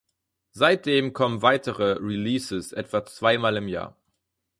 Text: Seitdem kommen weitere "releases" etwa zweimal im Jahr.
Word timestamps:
Seitdem 0.49 1.13
kommen 1.13 1.43
weitere 1.43 1.91
"releases" 1.99 2.73
etwa 2.73 3.05
zweimal 3.05 3.57
im 3.57 3.67
Jahr. 3.67 3.95